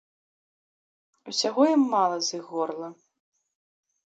[1.31, 2.89] Усяго ім мала з іх горла.